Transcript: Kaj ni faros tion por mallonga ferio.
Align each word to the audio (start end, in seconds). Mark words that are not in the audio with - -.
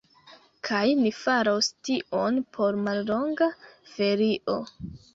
Kaj 0.69 0.79
ni 1.01 1.11
faros 1.17 1.69
tion 1.91 2.41
por 2.59 2.83
mallonga 2.89 3.55
ferio. 3.95 4.61